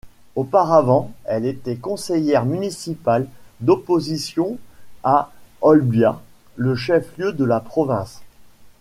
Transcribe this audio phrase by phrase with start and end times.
[0.35, 3.27] Auparavant, elle était conseillère municipale
[3.59, 4.57] d'opposition
[5.03, 5.29] à
[5.61, 6.19] Olbia,
[6.55, 8.19] le chef-lieu de la province.